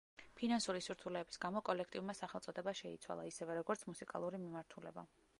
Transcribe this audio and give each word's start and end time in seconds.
ფინანსური 0.37 0.79
სირთულეების 0.83 1.37
გამო 1.43 1.61
კოლექტივმა 1.67 2.15
სახელწოდება 2.19 2.73
შეიცვალა, 2.79 3.25
ისევე, 3.33 3.57
როგორც 3.59 3.83
მუსიკალური 3.91 4.41
მიმართულება. 4.47 5.05